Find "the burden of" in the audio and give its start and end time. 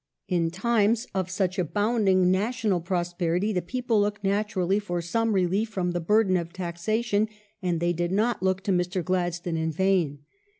5.91-6.51